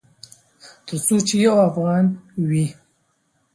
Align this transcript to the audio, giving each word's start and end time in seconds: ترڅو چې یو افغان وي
ترڅو 0.85 1.15
چې 1.27 1.35
یو 1.45 1.55
افغان 1.67 2.05
وي 2.49 2.65